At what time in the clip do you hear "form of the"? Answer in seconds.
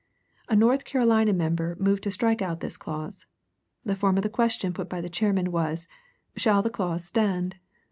3.95-4.29